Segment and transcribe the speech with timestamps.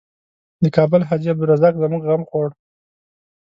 [0.63, 2.49] د کابل حاجي عبدالرزاق زموږ غم خوړ.